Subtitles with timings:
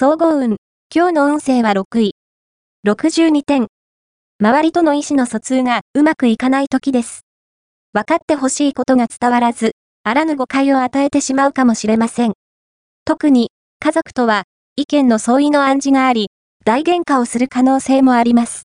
[0.00, 0.58] 総合運。
[0.94, 2.14] 今日の運勢は6位。
[2.86, 3.66] 62点。
[4.40, 7.22] 周りとの意思の疎通がうまくいかない時です。
[7.92, 9.72] 分かってほしいことが伝わらず、
[10.04, 12.34] あらぬ誤解を与えてしまうかもしれません。
[13.04, 13.50] 特に、
[13.80, 14.44] 家族とは、
[14.76, 16.28] 意見の相違の暗示があり、
[16.64, 18.68] 大喧嘩をする可能性もあります。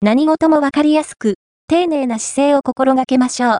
[0.00, 1.34] 何事もわかりやすく、
[1.66, 3.58] 丁寧な姿勢を心がけましょう。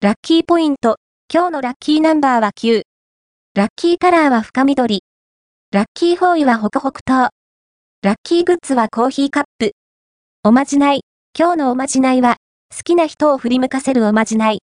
[0.00, 0.96] ラッキーポイント、
[1.32, 2.82] 今日のラッキーナンバーは9。
[3.54, 5.04] ラッキーカラーは深緑。
[5.74, 7.30] ラッキーフォーイはホクホク糖。
[8.00, 9.72] ラッキーグッズはコーヒーカップ。
[10.44, 11.00] おまじない。
[11.36, 12.36] 今日のおまじないは、
[12.72, 14.60] 好きな人を振り向かせるおまじない。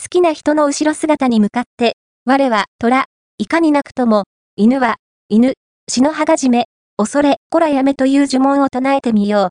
[0.00, 3.06] 好きな人の後ろ姿に向かって、我は虎、
[3.38, 5.54] いかになくとも、犬は、犬、
[5.90, 6.66] 死の肌締め、
[6.96, 9.48] 恐れ、こらやめという呪文を唱えてみよう。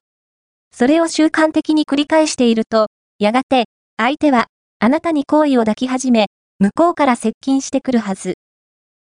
[0.74, 2.88] それを習慣的に繰り返していると、
[3.20, 3.66] やがて、
[3.98, 4.46] 相手は、
[4.80, 6.28] あなたに好意を抱き始め、
[6.60, 8.36] 向こうから接近してくるはず。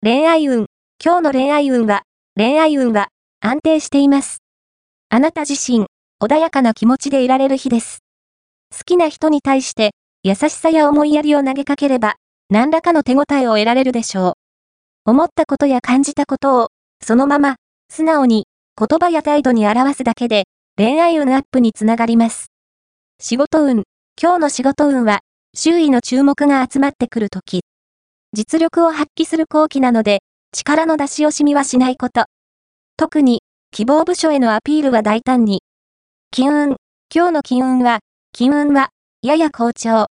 [0.01, 0.67] 恋愛運。
[1.05, 2.03] 今日の恋愛運は、
[2.37, 3.09] 恋愛運は、
[3.41, 4.37] 安定しています。
[5.09, 5.87] あなた自身、
[6.23, 7.99] 穏やかな気持ちでいられる日です。
[8.71, 9.91] 好きな人に対して、
[10.23, 12.15] 優しさや思いやりを投げかければ、
[12.49, 14.37] 何らかの手応えを得られるでしょ
[15.05, 15.11] う。
[15.11, 16.67] 思ったことや感じたことを、
[17.05, 17.57] そのまま、
[17.89, 18.47] 素直に、
[18.79, 20.45] 言葉や態度に表すだけで、
[20.77, 22.45] 恋愛運アップにつながります。
[23.19, 23.83] 仕事運。
[24.17, 25.19] 今日の仕事運は、
[25.53, 27.59] 周囲の注目が集まってくるとき。
[28.31, 30.21] 実力を発揮する後期なので、
[30.55, 32.25] 力の出し惜しみはしないこと。
[32.95, 35.63] 特に、希望部署へのアピールは大胆に。
[36.29, 36.75] 金運。
[37.13, 38.01] 今日の金運は、
[38.33, 38.89] 金運は、
[39.23, 40.07] やや好調。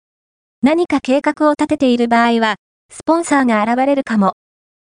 [0.63, 2.57] 何か計画を立てている場合は、
[2.93, 4.35] スポンサーが現れるかも。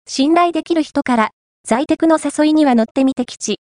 [0.07, 1.29] 信頼できる人から、
[1.67, 3.55] 在宅の誘いには乗ってみてきち。